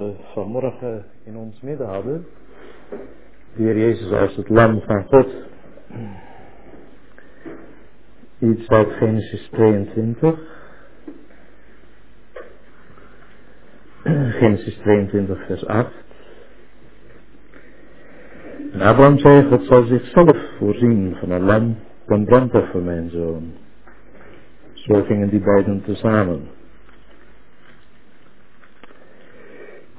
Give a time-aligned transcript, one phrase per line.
[0.00, 2.26] we vanmorgen in ons midden hadden.
[3.56, 5.28] De Heer Jezus als het lam van God.
[8.38, 10.38] Iets uit Genesis 22.
[14.40, 15.92] Genesis 22 vers 8.
[18.72, 21.76] En Abraham zei, God zal zichzelf voorzien van een lam
[22.06, 23.52] ten brandoffer, mijn zoon.
[24.72, 26.58] Zo gingen die beiden tezamen.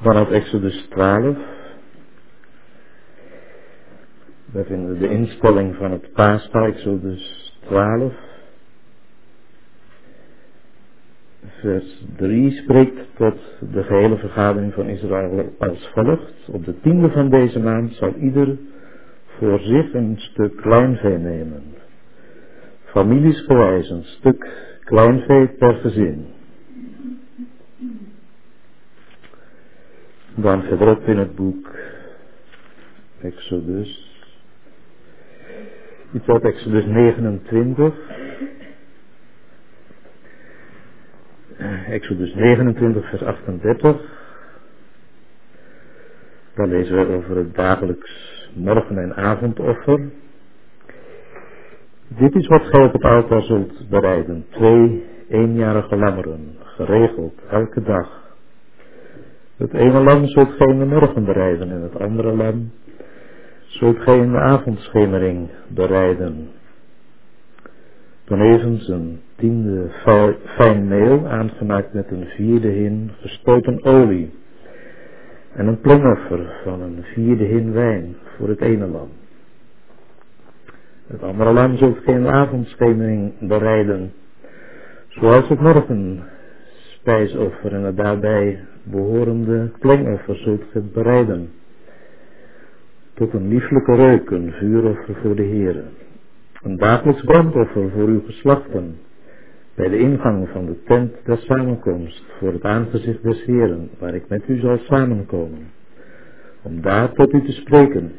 [0.02, 1.38] Vanaf Exodus 12.
[4.46, 8.14] Daar vinden we de instelling van het paaspaal, Exodus 12.
[11.60, 13.38] Vers 3 spreekt tot
[13.74, 16.48] de gehele vergadering van Israël als volgt.
[16.48, 18.58] Op de tiende van deze maand zal ieder
[19.38, 21.64] voor zich een stuk kleinvee nemen.
[22.84, 24.50] Families gewijs een stuk
[24.84, 26.26] kleinvee per gezin.
[30.42, 31.70] Dan verderop in het boek
[33.22, 34.10] Exodus.
[36.14, 37.96] Iets uit Exodus 29.
[41.88, 44.02] Exodus 29 vers 38.
[46.56, 48.12] Dan lezen we over het dagelijks
[48.56, 50.10] morgen- en avondoffer.
[52.08, 54.46] Dit is wat gij op het altaar zult bereiden.
[54.50, 58.21] Twee eenjarige lammeren, geregeld, elke dag.
[59.62, 62.72] Het ene lam zult de morgen bereiden en het andere lam
[63.66, 66.50] zult de avondschemering bereiden.
[68.24, 69.90] Tevens een tiende
[70.46, 74.34] fijn meel, aangemaakt met een vierde hin gestoten olie.
[75.54, 79.10] En een plengoffer van een vierde hin wijn voor het ene lam.
[81.08, 84.14] Het andere lam zult de avondschemering bereiden,
[85.08, 86.24] zoals het morgen
[87.02, 91.50] spijsoffer en het daarbij behorende plengoffer zult gij bereiden.
[93.14, 95.84] Tot een lieflijke reuk, een vuuroffer voor de Heere.
[96.62, 98.98] Een dagelijks brandoffer voor uw geslachten.
[99.76, 104.28] Bij de ingang van de tent der samenkomst, voor het aangezicht des Heeren, waar ik
[104.28, 105.68] met u zal samenkomen.
[106.62, 108.12] Om daar tot u te spreken.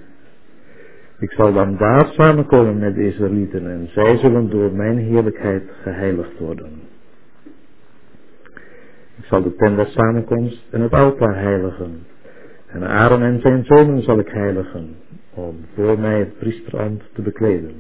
[1.19, 6.39] Ik zal dan daar samenkomen met de Israëlieten en zij zullen door mijn heerlijkheid geheiligd
[6.39, 6.82] worden.
[9.33, 12.07] Zal de tent der samenkomst en het altaar heiligen.
[12.67, 14.97] En Aaron en zijn zonen zal ik heiligen,
[15.35, 17.73] om voor mij het priesterambt te bekleden.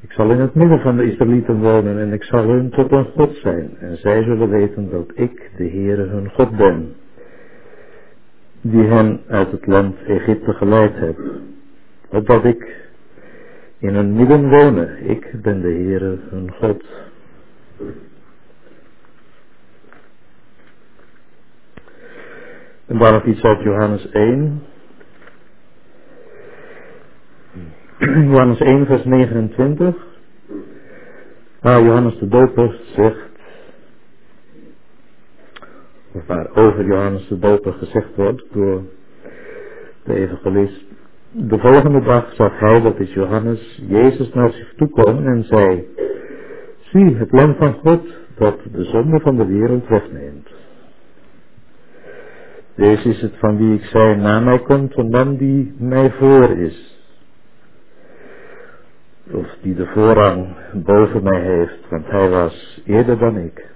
[0.00, 3.04] Ik zal in het midden van de Israëlieten wonen en ik zal hun tot een
[3.04, 3.76] God zijn.
[3.78, 6.94] En zij zullen weten dat ik, de Heere, hun God ben.
[8.60, 11.18] Die hen uit het land Egypte geleid heb.
[12.08, 12.90] Opdat ik
[13.78, 15.08] in hun midden wonen.
[15.08, 16.84] Ik ben de Heere, hun God.
[22.90, 24.62] En dan nog iets uit Johannes 1.
[28.30, 29.96] Johannes 1 vers 29.
[31.60, 33.30] Waar Johannes de Doper zegt,
[36.12, 38.82] of waar over Johannes de Doper gezegd wordt door
[40.04, 40.84] de evangelist.
[41.30, 45.86] De volgende dag zag hij, dat is Johannes, Jezus naar zich toe komen en zei,
[46.80, 50.49] zie het lam van God dat de zonde van de wereld wegneemt.
[52.74, 56.50] Deze is het van wie ik zei, na mij komt een man die mij voor
[56.50, 56.98] is.
[59.30, 63.66] Of die de voorrang boven mij heeft, want hij was eerder dan ik.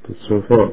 [0.00, 0.72] Tot zover.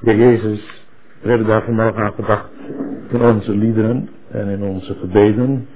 [0.00, 0.84] De Jezus,
[1.20, 2.50] we hebben daar vanmorgen aan gedacht
[3.08, 5.68] in onze liederen en in onze gebeden.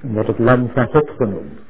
[0.00, 1.60] Wordt het lam van God genoemd.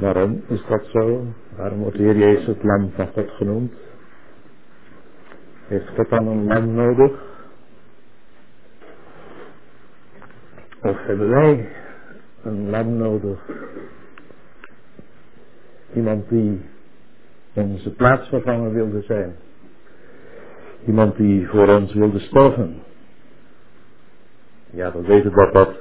[0.00, 1.24] Waarom is dat zo?
[1.56, 3.72] Waarom wordt de Heer Jezus het lam van God genoemd?
[5.66, 7.12] Heeft God dan een lam nodig?
[10.82, 11.68] Of hebben wij
[12.42, 13.38] een lam nodig?
[15.94, 16.60] Iemand die
[17.54, 19.36] onze plaatsvervanger wilde zijn.
[20.86, 22.82] Iemand die voor ons wilde sterven.
[24.70, 25.74] Ja, we weten dat dat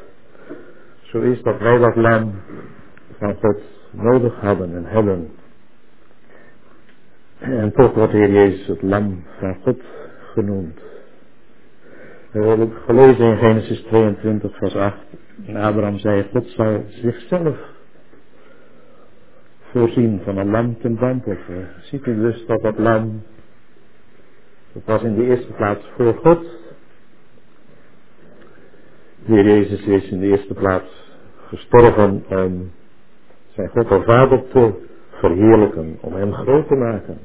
[1.01, 2.31] zo is dat wij dat lam
[3.17, 3.61] van God
[3.91, 5.29] nodig hadden en hebben.
[7.39, 9.81] En toch wordt de Heer Jezus het lam van God
[10.33, 10.79] genoemd.
[12.31, 14.97] We hebben gelezen in Genesis 22 vers 8.
[15.45, 17.57] En Abraham zei, God zou zichzelf
[19.71, 21.69] voorzien van een lam ten brandoffer.
[21.81, 23.23] Ziet u dus dat dat lam,
[24.73, 26.45] dat was in de eerste plaats voor God.
[29.25, 31.07] De Heer Jezus is in de eerste plaats
[31.47, 32.71] gestorven om
[33.59, 34.71] zijn God en Vader te
[35.09, 37.17] verheerlijken, om hem groot te maken.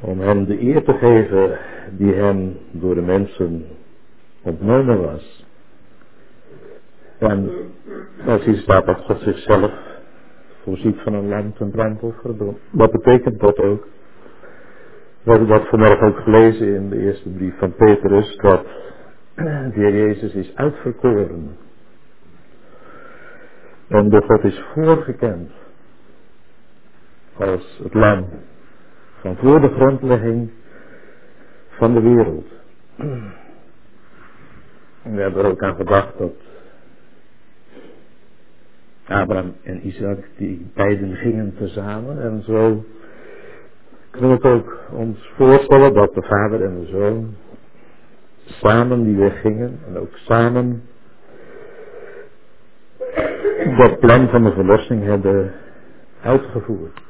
[0.00, 1.58] Om hem de eer te geven
[1.90, 3.64] die hem door de mensen
[4.42, 5.46] ontnomen was.
[7.18, 7.50] En
[8.26, 9.72] als hier staat dat God zichzelf
[10.62, 12.34] voorziet van een lam ten brandoffer,
[12.70, 13.86] wat betekent dat ook?
[15.22, 18.64] We hebben dat vanmorgen ook gelezen in de eerste brief van Petrus, dat
[19.74, 21.56] de Jezus is uitverkoren.
[23.88, 25.50] En de God is voorgekend
[27.36, 28.28] als het lam
[29.20, 30.50] van voor de grondlegging
[31.68, 32.46] van de wereld.
[35.02, 36.32] En we hebben er ook aan gedacht dat
[39.04, 42.22] Abraham en Isaac, die beiden gingen tezamen.
[42.22, 42.84] En zo
[44.10, 47.34] kunnen we ook ons voorstellen dat de vader en de zoon
[48.44, 50.82] samen die weggingen en ook samen
[53.64, 55.52] dat plan van de verlossing hebben
[56.20, 57.00] uitgevoerd.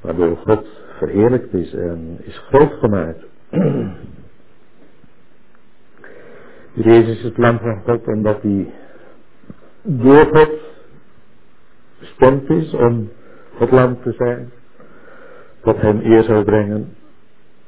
[0.00, 0.66] Waardoor God
[0.98, 3.24] verheerlijkt is en is groot gemaakt.
[6.72, 8.72] Jezus is het plan van God omdat hij
[9.82, 10.50] door God
[11.98, 13.10] bestemd is om
[13.58, 14.50] het land te zijn.
[15.62, 16.96] Wat hem eer zou brengen.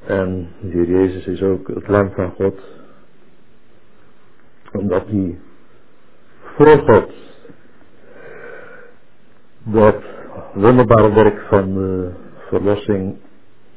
[0.07, 2.61] En Jezus is ook het land van God.
[4.73, 5.39] Omdat hij
[6.57, 7.26] voor God
[9.67, 9.97] dat
[10.55, 12.11] wonderbare werk van de
[12.49, 13.17] verlossing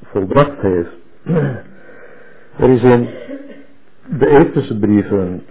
[0.03, 0.95] volbracht heeft.
[2.59, 3.09] Er is in
[4.19, 5.44] de Efeze brieven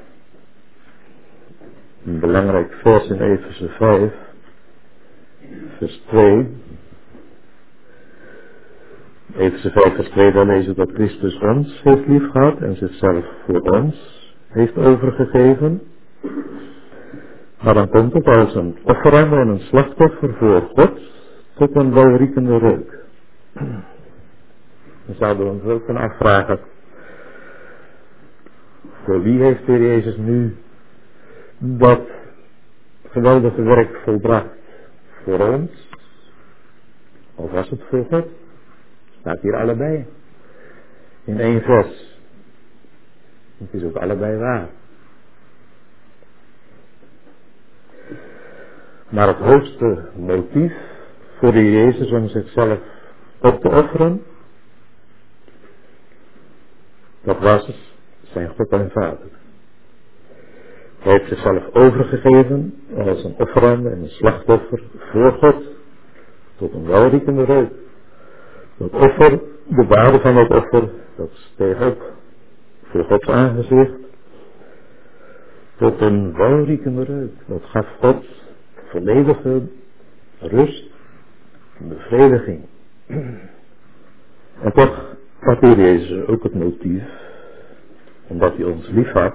[2.05, 4.13] een belangrijk vers in Efeze 5,
[5.79, 6.47] vers 2.
[9.37, 13.61] Efeze 5 vers 2, daar lezen dat Christus ons heeft lief gehad en zichzelf voor
[13.61, 13.97] ons
[14.49, 15.83] heeft overgegeven.
[17.63, 21.01] Maar dan komt het als een offerande en een slachtoffer voor God
[21.55, 23.05] tot een welriekende reuk.
[25.07, 26.61] Dan zouden we ons ook kunnen afvragen,
[29.05, 30.57] voor wie heeft de Jezus nu
[31.59, 32.01] dat
[33.11, 34.57] geweldige werk volbracht?
[35.25, 35.89] Voor ons?
[37.35, 38.27] Of was het voor God?
[39.21, 40.07] Staat hier allebei.
[41.25, 42.19] In één vers.
[43.59, 44.69] Het is ook allebei waar.
[49.09, 50.73] Maar het hoogste motief
[51.39, 52.79] voor de Jezus om zichzelf
[53.41, 54.23] op te offeren,
[57.23, 57.71] dat was
[58.23, 59.29] zijn God en Vader.
[60.99, 65.63] Hij heeft zichzelf overgegeven als een offerande en een slachtoffer voor God,
[66.57, 67.73] tot een welriekende reuk.
[68.77, 72.13] Dat offer, de waarde van dat offer, dat steeg op
[72.83, 73.97] voor Gods aangezicht,
[75.77, 77.33] tot een welriekende reuk.
[77.47, 78.25] Dat gaf God
[78.89, 79.63] volledige
[80.39, 80.91] rust,
[81.79, 82.65] bevrediging.
[84.61, 85.17] En toch
[85.61, 87.03] hier Jezus ook het motief,
[88.27, 89.35] omdat hij ons lief had,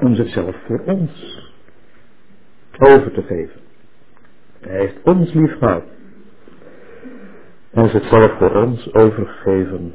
[0.00, 1.42] om zichzelf voor ons
[2.78, 3.60] over te geven.
[4.60, 5.84] Hij heeft ons lief gehad.
[7.70, 9.94] En zichzelf voor ons overgegeven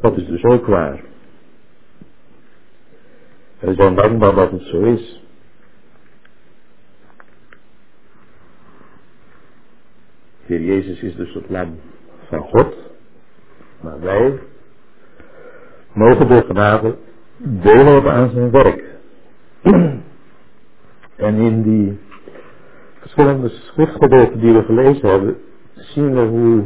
[0.00, 1.00] Dat is dus ook waar.
[3.58, 5.22] We zijn dankbaar dat het zo is.
[10.42, 11.78] Heer Jezus is dus het lam
[12.28, 12.74] van God.
[13.80, 14.38] Maar wij
[15.92, 16.96] mogen door genade
[17.36, 18.84] deel hebben aan zijn werk.
[21.16, 21.98] en in die
[22.98, 25.36] verschillende schriftgedeelten die we gelezen hebben,
[25.74, 26.64] zien we hoe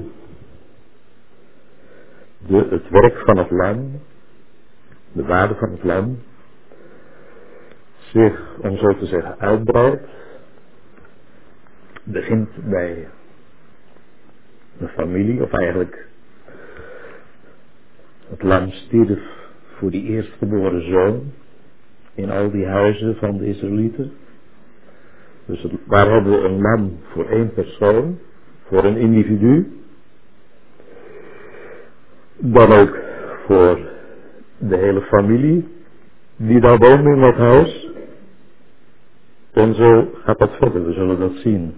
[2.46, 4.00] de, het werk van het lam,
[5.12, 6.18] de waarde van het lam,
[7.98, 10.06] zich, om zo te zeggen, uitbreidt,
[12.04, 13.08] begint bij
[14.78, 16.08] een familie, of eigenlijk
[18.28, 19.20] het lam stierf
[19.76, 21.32] voor die eerstgeboren zoon
[22.14, 24.12] in al die huizen van de Israëlieten.
[25.44, 28.18] Dus waar hebben we een lam voor één persoon,
[28.66, 29.81] voor een individu,
[32.42, 32.98] dan ook
[33.46, 33.78] voor
[34.58, 35.68] de hele familie
[36.36, 37.90] die daar woont in dat huis.
[39.52, 41.74] En zo gaat dat verder, we zullen dat zien.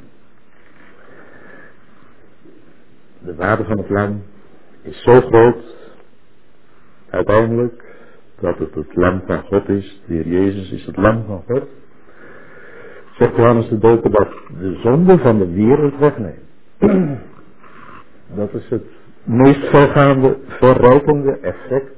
[3.19, 4.23] De waarde van het lam
[4.83, 5.77] is zo groot,
[7.11, 7.85] uiteindelijk,
[8.41, 10.03] dat het het lam van God is.
[10.07, 11.69] De Heer Jezus is het lam van God.
[13.19, 16.43] Zegt Johannes de Doper dat de zonde van de wereld wegneemt.
[18.37, 18.85] Dat is het
[19.25, 21.93] meest vergaande, verrijkende effect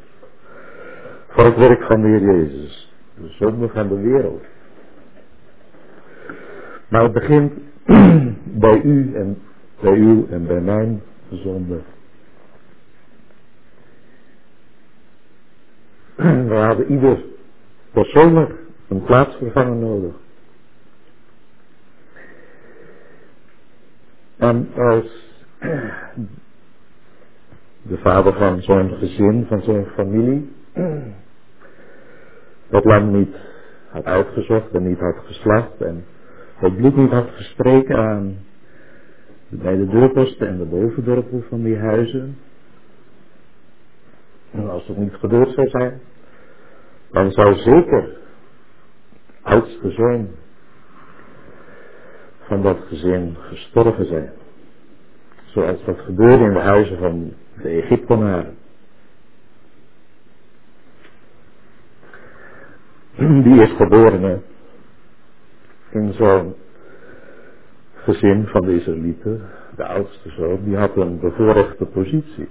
[1.29, 2.95] van het werk van de Heer Jezus.
[3.15, 4.45] De zonde van de wereld.
[6.89, 7.53] Maar het begint
[8.67, 9.43] bij u en
[9.81, 11.81] bij u en bij mijn zonde.
[16.49, 17.25] We hadden ieder
[17.91, 18.55] persoonlijk
[18.89, 20.15] een plaatsvervanger nodig.
[24.37, 25.25] En als
[27.89, 30.53] de vader van zo'n gezin, van zo'n familie,
[32.69, 33.37] dat lang niet
[33.89, 36.05] had uitgezocht en niet had geslacht en
[36.57, 38.37] het bloed niet had gestreken aan
[39.49, 42.39] de beide deurposten en de bovendorpel van die huizen.
[44.51, 46.01] En als het niet gebeurd zou zijn,
[47.11, 48.17] dan zou zeker
[49.43, 50.29] oudste zoon
[52.41, 54.33] van dat gezin gestorven zijn.
[55.57, 57.33] Zoals dat gebeurde in de huizen van
[57.63, 58.57] de Egyptenaren.
[63.45, 64.43] Die is geboren
[65.91, 66.55] in zo'n
[67.95, 72.49] gezin van de Israëlieten, de oudste zoon, die had een bevoorrechte positie.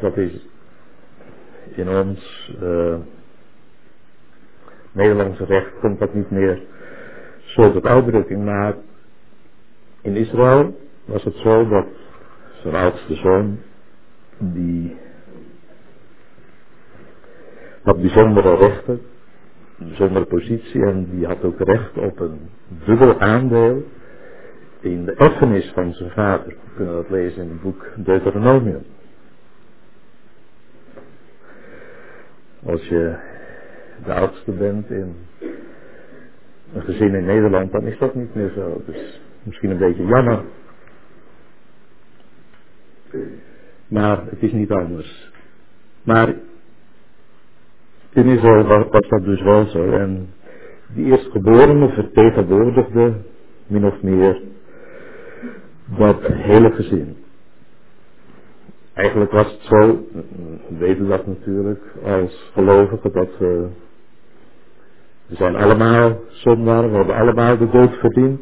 [0.00, 0.46] Dat is
[1.74, 2.96] in ons uh,
[4.92, 6.62] Nederlandse recht komt dat niet meer
[7.58, 8.74] zo tot uitdrukking, maar
[10.00, 11.86] in Israël was het zo dat
[12.62, 13.58] zijn oudste zoon,
[14.38, 14.96] die
[17.82, 19.00] had bijzondere rechten,
[19.78, 22.50] een bijzondere positie en die had ook recht op een
[22.84, 23.82] dubbel aandeel
[24.80, 26.46] in de erfenis van zijn vader.
[26.46, 28.82] We kunnen dat lezen in het boek Deuteronomium.
[32.66, 33.16] Als je
[34.04, 35.16] de oudste bent in
[36.74, 38.82] een gezin in Nederland, dan is dat niet meer zo.
[38.86, 40.44] Dus misschien een beetje jammer.
[43.88, 45.32] Maar het is niet anders.
[46.02, 46.34] Maar
[48.12, 49.90] in Israël was dat dus wel zo.
[49.90, 50.28] En
[50.94, 53.14] die eerstgeborene vertegenwoordigde
[53.66, 54.42] min of meer
[55.98, 57.16] dat hele gezin.
[58.94, 60.06] Eigenlijk was het zo,
[60.68, 63.68] we weten dat natuurlijk als gelovigen, dat we,
[65.28, 68.40] we zijn allemaal zondaren, we hebben allemaal de dood verdiend.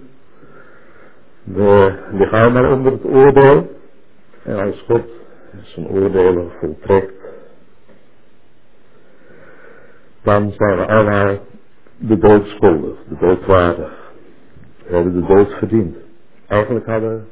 [1.44, 3.70] We liggen allemaal onder het oordeel.
[4.42, 5.04] En als God
[5.62, 7.14] zijn oordelen voltrekt,
[10.22, 11.38] dan zijn we allemaal
[11.96, 14.12] de dood schuldig, de dood waardig.
[14.86, 15.96] We hebben de dood verdiend.
[16.46, 17.26] Eigenlijk hadden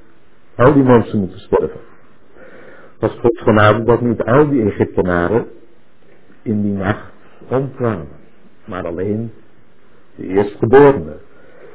[0.55, 1.81] al die mensen moeten sterven.
[2.99, 5.47] Was God genade dat niet al die Egyptenaren
[6.43, 7.13] in die nacht
[7.49, 8.09] omkwamen,
[8.65, 9.33] maar alleen
[10.17, 11.17] de eerstgeborene.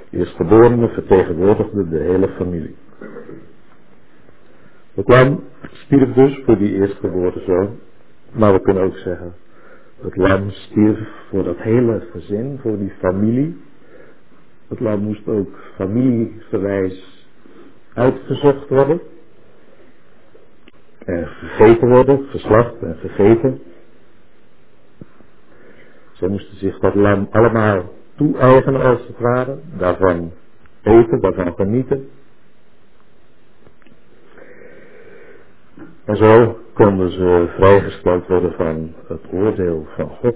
[0.09, 2.75] De eerstgeborene vertegenwoordigde de hele familie.
[4.93, 7.79] Het lam stierf dus voor die eerstgeboren zoon,
[8.31, 9.33] maar we kunnen ook zeggen
[10.01, 13.57] het lam stierf voor dat hele gezin, voor die familie.
[14.67, 17.27] Het lam moest ook familieverwijs
[17.93, 19.01] uitgezocht worden.
[21.05, 23.61] En gegeten worden, geslacht en gegeten.
[26.11, 27.83] Zij moesten zich dat lam allemaal
[28.19, 29.57] toe-eigenen als het ware.
[29.77, 30.31] Daarvan
[30.81, 32.09] eten, daarvan genieten.
[36.05, 40.35] En zo konden ze vrijgesteld worden van het oordeel van God.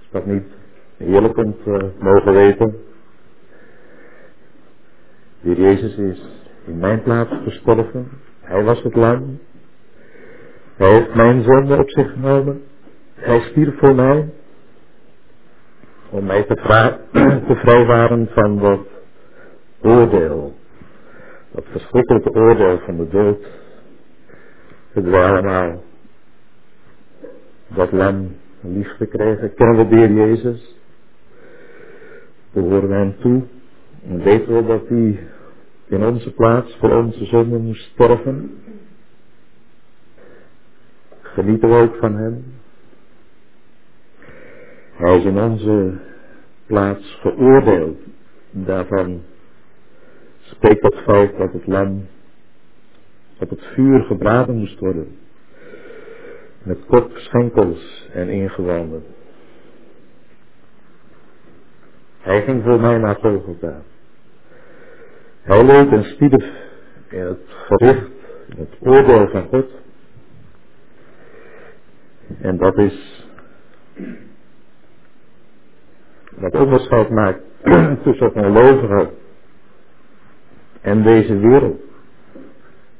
[0.00, 0.46] Is dat niet
[0.96, 2.84] heerlijk om te mogen weten?
[5.40, 6.20] De Jezus is
[6.64, 8.08] in mijn plaats gestorven.
[8.40, 9.38] Hij was het lam.
[10.76, 12.62] Hij heeft mijn zonde op zich genomen.
[13.14, 14.28] Hij stierf voor mij.
[16.10, 16.54] Om mij te,
[17.48, 18.80] te vrijwaren van dat
[19.80, 20.54] oordeel
[21.56, 23.46] dat verschrikkelijke oordeel van de dood,
[24.92, 25.82] hebben wij allemaal
[27.68, 29.54] dat lam lief gekregen.
[29.54, 30.74] Kennen we de Heer Jezus?
[32.52, 33.42] We hem toe?
[34.08, 35.18] En weten we dat hij
[35.86, 38.58] in onze plaats voor onze zonde moest sterven?
[41.36, 42.44] Genieten we ook van hem?
[44.92, 45.98] Hij is in onze
[46.66, 47.98] plaats veroordeeld.
[48.50, 49.22] Daarvan
[50.40, 52.06] spreekt dat feit dat het lam
[53.38, 55.18] op het vuur gebraden moest worden.
[56.62, 59.04] Met kop, schenkels en ingewanden.
[62.18, 63.82] Hij ging voor mij naar Golgotha.
[65.42, 66.44] Hij leed en stierf
[67.08, 68.10] in het gericht,
[68.48, 69.84] in het oordeel van God.
[72.40, 73.26] En dat is
[76.36, 77.40] wat onderscheid maakt
[78.04, 79.10] tussen gelovigen
[80.80, 81.80] en deze wereld.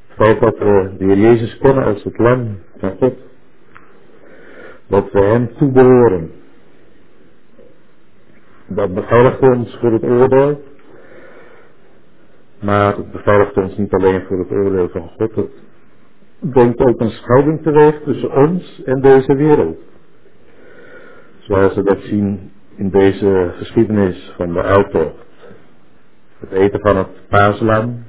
[0.06, 3.14] Het feit dat we de Jezus kennen als het lam van God.
[4.86, 6.30] Dat we Hem toebehoren.
[8.66, 10.62] Dat beveiligt ons voor het oordeel.
[12.60, 15.48] Maar het beveiligt ons niet alleen voor het oordeel van God.
[16.38, 19.78] Brengt ook een scheiding teweeg tussen ons en deze wereld.
[21.38, 25.24] Zoals we dat zien in deze geschiedenis van de uittocht.
[26.38, 28.02] Het eten van het paaslam.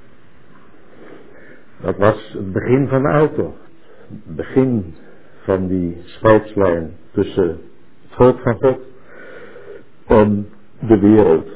[1.81, 3.59] Dat was het begin van de uittocht.
[4.09, 4.95] Het begin
[5.43, 7.59] van die scheidslijn tussen het
[8.09, 8.79] volk van God
[10.05, 11.47] en de wereld.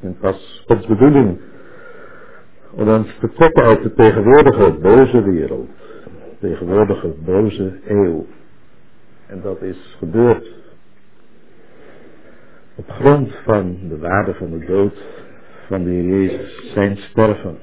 [0.00, 1.38] En het was Gods bedoeling
[2.76, 5.70] om ons te trekken uit de tegenwoordige boze wereld.
[6.40, 8.26] Tegenwoordige boze eeuw.
[9.26, 10.52] En dat is gebeurd
[12.74, 15.02] op grond van de waarde van de dood
[15.66, 17.58] van de Heer Jezus, zijn sterven.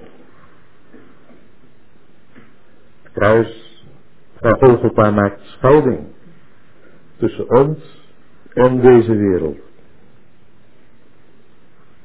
[3.01, 3.84] Het kruis
[4.36, 6.00] van Golgotha maakt scheiding
[7.18, 7.77] tussen ons
[8.53, 9.60] en deze wereld.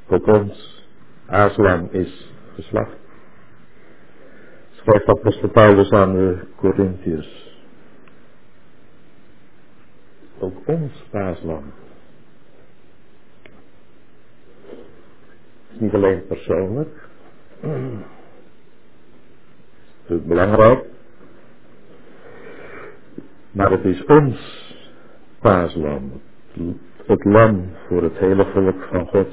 [0.07, 0.85] Tot ons
[1.27, 2.97] Aslan is geslacht.
[4.71, 7.59] Schrijft apostel Paulus aan de Corinthiërs.
[10.39, 11.73] Ook ons paaslam.
[15.77, 17.09] is niet alleen persoonlijk.
[20.07, 20.85] Het belangrijk.
[23.51, 24.65] Maar het is ons
[25.41, 26.13] paaslam.
[27.07, 29.29] Het lam voor het hele volk van God.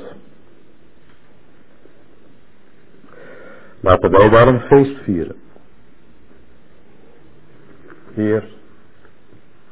[3.83, 5.35] Laten wij een feest vieren.
[8.13, 8.43] Hier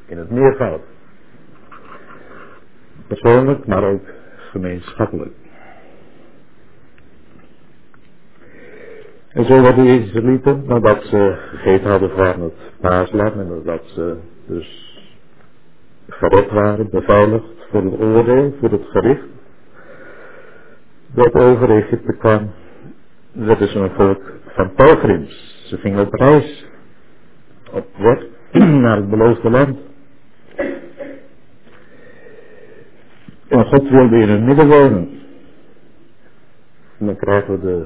[0.06, 0.82] in het meervoud.
[3.08, 4.02] Persoonlijk, maar ook
[4.36, 5.36] gemeenschappelijk.
[9.30, 14.18] En zo werden de Israëlieten, nadat ze gegeten hadden van het paaslam en nadat ze
[14.46, 15.00] dus
[16.10, 19.28] gered waren, beveiligd voor het oordeel, voor het gericht,
[21.14, 22.52] dat over Egypte kwam,
[23.32, 25.64] werden ze een volk van pelgrims.
[25.68, 26.66] Ze gingen op reis,
[27.72, 28.26] op weg
[28.84, 29.80] naar het beloofde land.
[33.48, 35.20] En God wilde in hun midden wonen.
[36.98, 37.86] En dan krijgen we de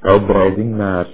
[0.00, 1.06] uitbreiding naar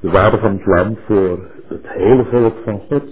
[0.00, 3.04] de waarde van het land voor het hele volk van God.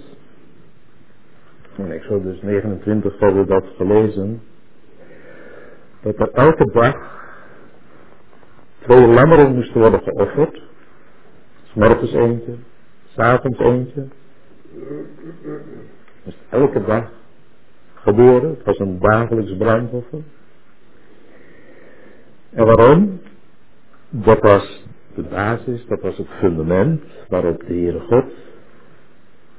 [1.75, 4.41] In Exodus 29 hebben dat gelezen.
[6.01, 7.15] Dat er elke dag
[8.87, 10.61] twee lammeren moesten worden geofferd.
[11.63, 12.55] S'morgens eentje,
[13.15, 14.07] s'avonds eentje.
[16.23, 17.11] Dus elke dag
[17.93, 18.49] geboren.
[18.49, 20.19] Het was een dagelijks brandoffer.
[22.49, 23.19] En waarom?
[24.09, 28.25] Dat was de basis, dat was het fundament waarop de Heere God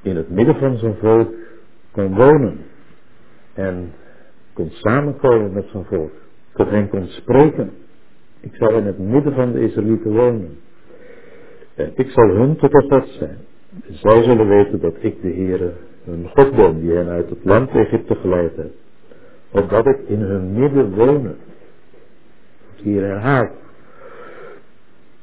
[0.03, 1.35] in het midden van zijn volk
[1.91, 2.65] kon wonen.
[3.55, 3.93] En
[4.53, 6.13] kon samenkomen met zijn volk.
[6.53, 7.73] Tot hen kon spreken.
[8.53, 10.59] Ik zal in het midden van de Israëlieten wonen.
[11.75, 13.39] En ik zal hun tot zijn.
[13.91, 15.73] Zij zullen weten dat ik de Heere
[16.05, 18.71] hun God ben, die hen uit het land Egypte geleid heb.
[19.51, 21.37] Opdat ik in hun midden wonen.
[22.75, 23.51] Hier herhaalt.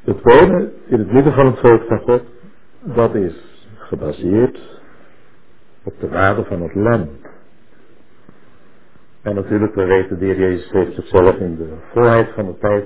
[0.03, 2.21] Het wonen in het midden van het volk van God,
[2.83, 4.59] dat is gebaseerd
[5.83, 7.09] op de waarde van het lam.
[9.21, 12.85] En natuurlijk, we weten, de heer Jezus heeft zichzelf in de volheid van de tijd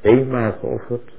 [0.00, 1.12] eenmaal geofferd.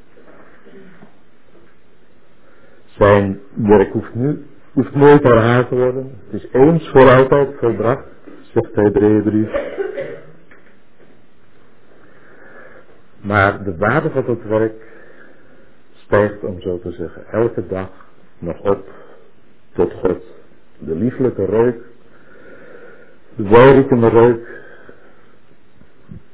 [2.86, 6.18] Zijn werk hoeft nu, hoeft nooit herhaald te worden.
[6.30, 8.08] Het is eens voor altijd volbracht,
[8.54, 9.52] zegt de Hebreeënbrief.
[13.22, 14.88] Maar de waarde van het werk
[15.94, 17.89] stijgt, om zo te zeggen, elke dag
[18.38, 18.89] nog op
[19.74, 20.24] tot God.
[20.78, 21.84] De lieflijke reuk,
[23.36, 24.48] de welriekende reuk,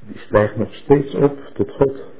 [0.08, 2.14] die stijgt nog steeds op tot God.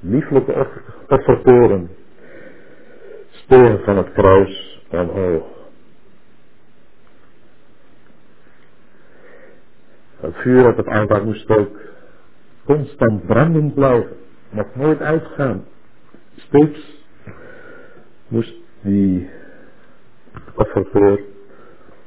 [0.00, 0.68] Lieflijke
[1.08, 1.90] offertoren
[3.30, 5.46] stegen van het kruis omhoog.
[10.20, 11.78] Het vuur dat het aanpak moest ook
[12.64, 14.16] constant brandend blijven
[14.50, 15.64] mocht nooit uitgaan.
[16.36, 17.04] Steeds
[18.28, 19.30] moest die
[20.54, 21.20] offerveer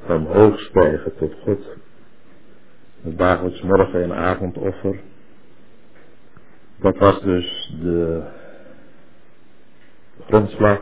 [0.08, 1.64] omhoog stijgen tot God.
[3.02, 5.00] Het dagelijks morgen- en avondoffer.
[6.80, 8.22] Dat was dus de
[10.26, 10.80] grondslag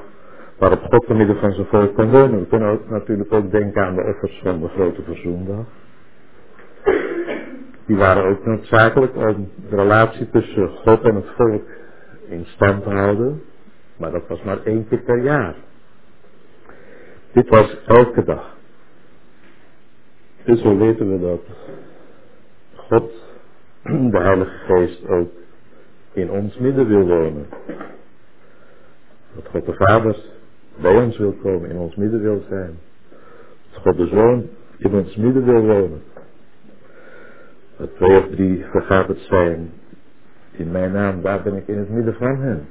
[0.59, 2.41] waarop God te midden van zijn volk kan wonen.
[2.41, 5.67] We kunnen ook, natuurlijk ook denken aan de offers van de grote verzoendag.
[7.87, 11.63] Die waren ook noodzakelijk om de relatie tussen God en het volk
[12.29, 13.43] in stand te houden.
[13.97, 15.55] Maar dat was maar één keer per jaar.
[17.33, 18.57] Dit was elke dag.
[20.45, 21.43] Dus zo weten we dat
[22.75, 23.11] God,
[24.13, 25.38] de Heilige Geest, ook
[26.19, 27.47] in ons midden wil wonen.
[29.35, 30.17] Dat God de Vader
[30.81, 32.79] bij ons wil komen, in ons midden wil zijn.
[33.73, 36.03] Dat God de Zoon in ons midden wil wonen.
[37.77, 39.73] Dat twee of drie vergaat het zijn.
[40.51, 42.67] In mijn naam, daar ben ik in het midden van hen.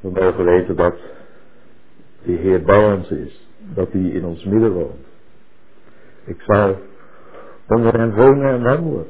[0.00, 0.96] We mogen weten dat
[2.22, 3.48] de Heer bij ons is.
[3.74, 5.06] Dat hij in ons midden woont.
[6.24, 6.78] Ik zal
[7.68, 9.06] onder hen wonen en wandelen.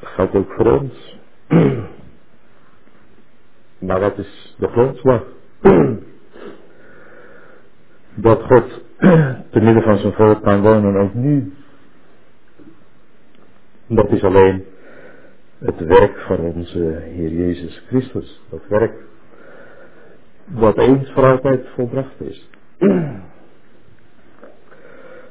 [0.00, 1.18] Dat geldt ook voor ons.
[3.78, 5.22] Maar wat is de grondslag?
[8.14, 8.82] Dat God
[9.52, 11.52] te midden van zijn volk kan wonen ook nu.
[13.86, 14.64] Dat is alleen
[15.58, 18.40] het werk van onze Heer Jezus Christus.
[18.50, 18.94] Dat werk
[20.44, 22.48] wat eens voor altijd volbracht is.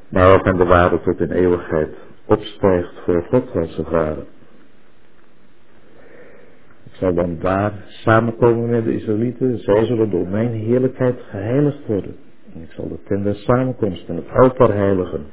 [0.08, 4.24] Maar ook aan de waarde tot in eeuwigheid opstijgt voor God als zijn vader
[7.00, 9.58] zal dan daar samenkomen met de Israëlieten.
[9.58, 12.16] Zij zullen door mijn heerlijkheid geheiligd worden.
[12.54, 15.26] En ik zal de tent der samenkomst en het altaar heiligen.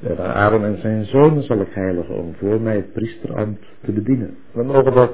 [0.00, 4.36] De Aaron en zijn zonen zal ik heiligen om voor mij het priesterambt te bedienen.
[4.52, 5.12] We mogen dat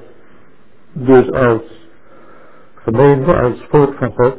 [0.93, 1.89] dus als
[2.75, 4.37] gemeente, als volk van God,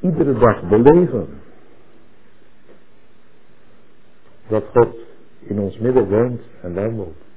[0.00, 1.26] iedere dag beleven.
[4.48, 4.96] Dat God
[5.40, 7.31] in ons midden woont en wandelt.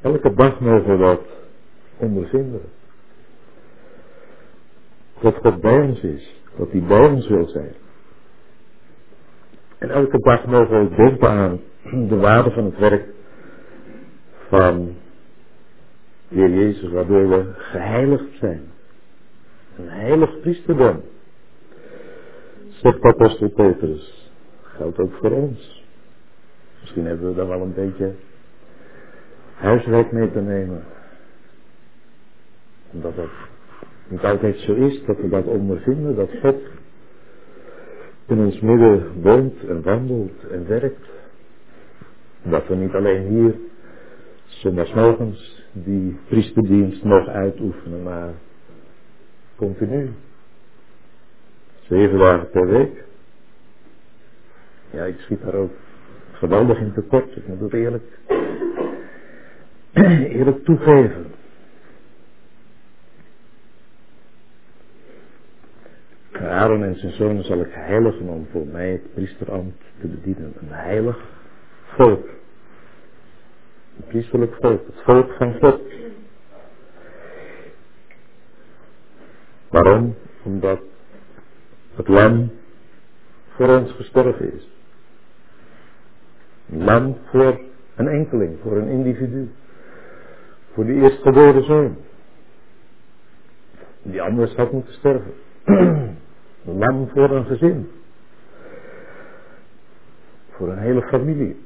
[0.00, 1.20] Elke dag mogen we dat
[1.96, 2.60] ondervinden.
[5.20, 6.34] Dat God bij ons is.
[6.56, 7.74] Dat hij bij ons wil zijn.
[9.78, 11.60] En elke dag mogen we denken aan
[12.08, 13.04] de waarde van het werk
[14.48, 14.94] van
[16.28, 18.62] Heer Jezus, waardoor we geheiligd zijn.
[19.78, 21.02] Een heilig priesterdom.
[22.68, 24.30] Zegt apostel Petrus.
[24.62, 25.84] Geldt ook voor ons.
[26.80, 28.14] Misschien hebben we daar wel een beetje
[29.58, 30.84] huiswerk mee te nemen.
[32.92, 33.30] Omdat het
[34.08, 36.60] niet altijd zo is dat we dat ondervinden, dat God
[38.26, 41.08] in ons midden woont en wandelt en werkt.
[42.42, 43.54] Dat we niet alleen hier
[44.46, 48.34] zondagsmorgens die priesterdienst nog uitoefenen, maar
[49.56, 50.10] continu.
[51.80, 53.04] Zeven dagen per week.
[54.90, 55.72] Ja, ik schiet daar ook
[56.32, 58.04] geweldig in tekort, ik moet het eerlijk
[60.38, 61.26] eerlijk toegeven.
[66.32, 70.52] Aaron en zijn zonen zal ik heiligen om voor mij het priesterambt te bedienen.
[70.60, 71.18] Een heilig
[71.84, 72.26] volk.
[73.96, 74.86] Een priesterlijk volk.
[74.86, 75.80] Het volk van God.
[79.68, 80.14] Waarom?
[80.42, 80.80] Omdat
[81.94, 82.50] het lam
[83.48, 84.68] voor ons gestorven is.
[86.70, 87.60] Een lam voor
[87.96, 89.50] een enkeling, voor een individu.
[90.78, 91.96] Voor die eerstgeboren zoon.
[94.02, 95.32] Die anders had moeten sterven.
[96.80, 97.90] Lam voor een gezin.
[100.50, 101.56] Voor een hele familie.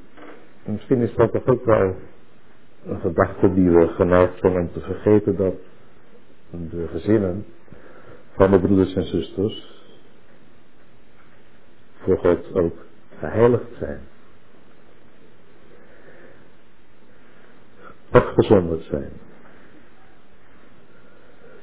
[0.63, 1.95] misschien is dat toch ook wel
[2.85, 5.55] een gedachte die we geneigd zijn om te vergeten dat
[6.49, 7.45] de gezinnen
[8.31, 9.85] van de broeders en zusters
[11.97, 12.75] voor God ook
[13.19, 13.99] geheiligd zijn.
[18.13, 19.11] Afgezonderd zijn.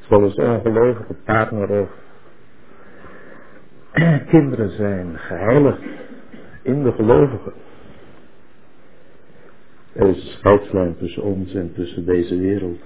[0.01, 1.91] Zoals ongelovige partner of
[4.31, 5.83] kinderen zijn geheiligd
[6.63, 7.53] in de gelovigen.
[9.93, 12.81] Er is een scheidslijn tussen ons en tussen deze wereld.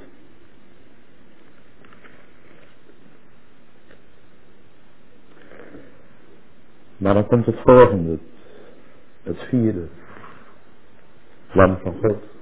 [6.96, 8.18] Maar dan komt het volgende,
[9.22, 9.87] het vierde,
[11.53, 12.34] lam van God.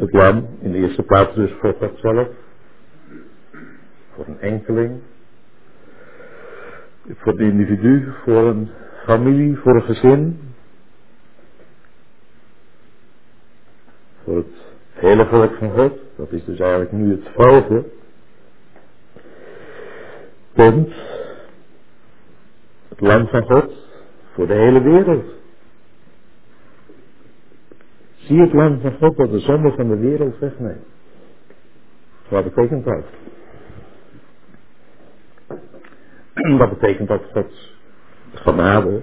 [0.00, 2.28] Het lam in de eerste plaats dus voor God zelf.
[4.14, 5.00] Voor een enkeling.
[7.06, 8.70] Voor het individu, voor een
[9.04, 10.40] familie, voor een gezin.
[14.24, 14.54] Voor het
[14.92, 15.98] hele volk van God.
[16.16, 17.84] Dat is dus eigenlijk nu het volgende.
[20.52, 20.92] Punt.
[22.88, 23.72] Het lam van God
[24.32, 25.39] voor de hele wereld.
[28.30, 30.86] Zie het lam van God dat de zonde van de wereld wegneemt.
[32.28, 33.04] Wat betekent dat?
[36.58, 37.78] Dat betekent dat Gods
[38.34, 39.02] genade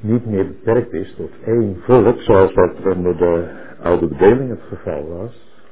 [0.00, 3.48] niet meer beperkt is tot één volk, zoals dat onder de
[3.82, 5.64] oude bedeling het geval was.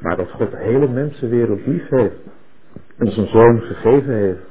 [0.00, 2.20] Maar dat God de hele mensenwereld lief heeft
[2.96, 4.47] en zijn zoon gegeven heeft.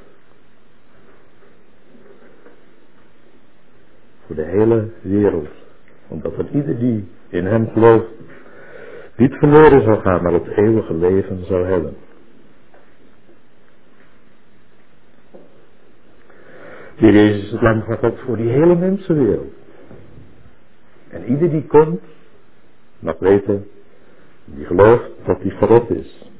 [4.28, 5.48] Voor de hele wereld.
[6.08, 8.10] Omdat er ieder die in hem gelooft
[9.16, 11.96] niet verloren zou gaan, maar het eeuwige leven zou hebben.
[16.96, 19.52] Hier is het lam van God voor die hele mensenwereld.
[21.08, 22.00] En ieder die komt,
[22.98, 23.68] mag weten,
[24.44, 26.30] die gelooft dat hij verrot is.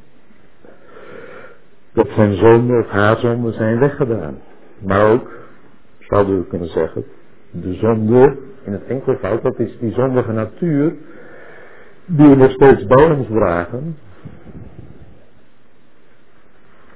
[1.93, 4.39] Dat zijn zonden of haar zonden zijn weggedaan.
[4.79, 5.31] Maar ook,
[5.99, 7.05] zouden we kunnen zeggen,
[7.51, 10.95] de zonde in het enkelvoud, dat is die zondige natuur
[12.07, 13.99] die we nog steeds bij ons dragen.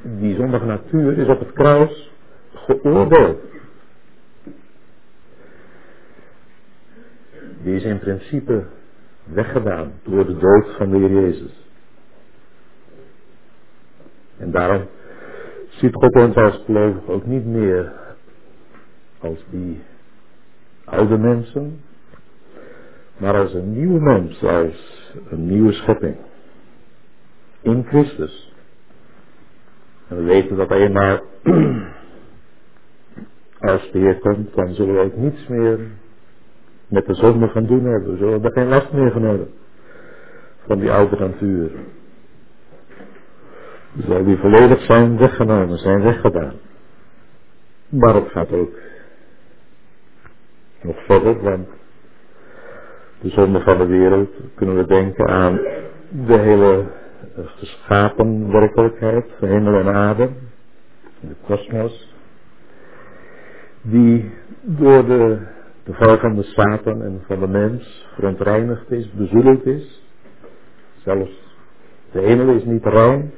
[0.02, 2.10] Die zondige natuur is op het kruis
[2.54, 3.40] geoordeeld.
[7.62, 8.64] Die is in principe
[9.24, 11.70] weggedaan door de dood van de Heer Jezus.
[14.36, 14.86] En daarom
[15.68, 17.92] ziet God ons als gelovig ook niet meer
[19.18, 19.80] als die
[20.84, 21.80] oude mensen,
[23.16, 26.16] maar als een nieuwe mens, als een nieuwe schepping.
[27.60, 28.52] In Christus.
[30.08, 31.20] En we weten dat eenmaal
[33.70, 35.78] als de Heer komt, dan zullen we ook niets meer
[36.88, 38.10] met de zonde van doen hebben.
[38.10, 39.50] We zullen geen last meer van hebben.
[40.66, 41.70] Van die oude natuur.
[44.06, 46.54] Zal die volledig zijn weggenomen, zijn weggedaan.
[47.88, 48.74] Maar het gaat ook
[50.82, 51.68] nog verder, want
[53.20, 55.60] de zonde van de wereld kunnen we denken aan
[56.26, 56.84] de hele
[57.34, 60.28] geschapen werkelijkheid, de hemel en aarde,
[61.20, 62.14] de kosmos,
[63.82, 64.30] die
[64.62, 65.38] door de
[65.84, 70.02] de val van de Satan en van de mens verontreinigd is, bezoedeld is.
[70.96, 71.56] Zelfs
[72.10, 73.32] de hemel is niet rein.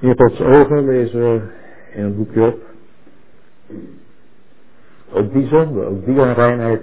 [0.00, 1.40] In Gods ogen lezen we
[1.94, 2.60] in het boekje op.
[5.12, 6.80] Ook die zonde, ook die onreinheid,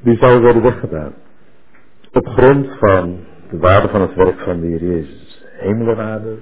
[0.00, 1.14] die zou worden weggedaan.
[2.12, 3.18] Op grond van
[3.50, 5.44] de waarde van het werk van de Heer Jezus.
[5.56, 6.36] Hemel en aarde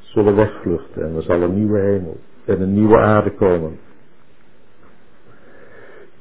[0.00, 3.78] zullen wegvluchten en er zal een nieuwe hemel en een nieuwe aarde komen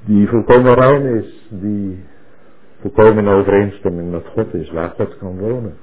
[0.05, 2.03] die volkomen rein is, die
[2.79, 5.77] volkomen in overeenstemming met God is, waar God kan wonen.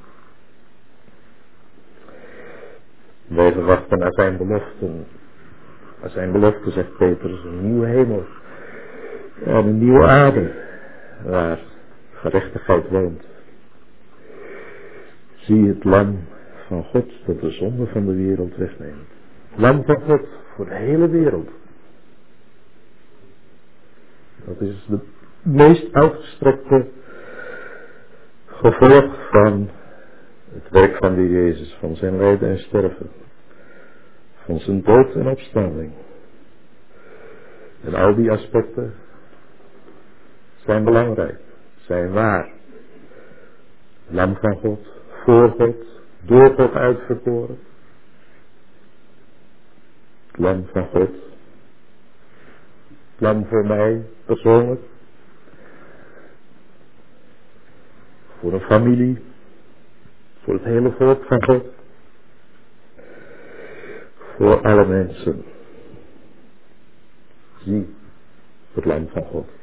[3.26, 5.06] Wij verwachten naar zijn beloften.
[6.00, 8.24] Naar zijn belofte, zegt Petrus, een nieuwe hemel
[9.44, 10.50] en een nieuwe aarde,
[11.24, 11.58] waar
[12.12, 13.22] gerechtigheid woont.
[15.34, 16.18] Zie het lam
[16.66, 19.08] van God dat de zonde van de wereld wegneemt.
[19.56, 21.50] Lam van God voor de hele wereld.
[24.44, 24.98] Dat is de
[25.42, 26.86] meest uitgestrekte
[28.46, 29.68] gevolg van
[30.52, 33.10] het werk van de Jezus, van zijn lijden en sterven,
[34.48, 35.92] van zijn dood en opstanding.
[37.84, 38.94] En al die aspecten
[40.64, 41.40] zijn belangrijk,
[41.76, 42.50] zijn waar.
[44.06, 44.86] Lam van God,
[45.24, 45.76] voor God,
[46.20, 47.58] door God uitverkoren.
[50.32, 51.10] Lam van God,
[53.18, 54.80] lam voor mij, persoonlijk.
[58.40, 59.18] Voor een familie.
[60.42, 61.77] Voor het hele volk van God.
[64.38, 65.44] Voor alle mensen.
[67.64, 67.94] Zie
[68.72, 69.57] het lam van God.